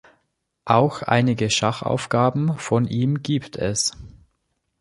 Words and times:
Auch 0.65 1.03
einige 1.03 1.51
Schachaufgaben 1.51 2.57
von 2.57 2.87
ihm 2.87 3.21
gibt 3.21 3.55
es. 3.55 3.91